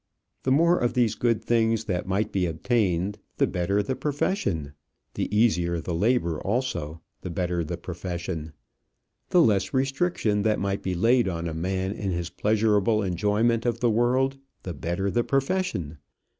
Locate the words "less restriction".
9.43-10.41